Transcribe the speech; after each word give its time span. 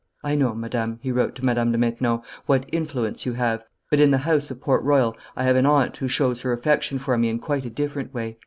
"I 0.23 0.33
know, 0.33 0.55
Madame," 0.55 0.97
he 1.03 1.11
wrote 1.11 1.35
to 1.35 1.45
Madame 1.45 1.71
de 1.71 1.77
Maintenon, 1.77 2.21
"what 2.47 2.67
influence 2.71 3.23
you 3.27 3.33
have; 3.33 3.63
but 3.91 3.99
in 3.99 4.09
the 4.09 4.17
house 4.17 4.49
of 4.49 4.59
Port 4.59 4.83
Royal 4.83 5.15
I 5.37 5.43
have 5.43 5.55
an 5.55 5.67
aunt 5.67 5.95
who 5.97 6.07
shows 6.07 6.41
her 6.41 6.51
affection 6.51 6.97
for 6.97 7.15
me 7.19 7.29
in 7.29 7.37
quite 7.37 7.65
a 7.65 7.69
different 7.69 8.11
way. 8.11 8.39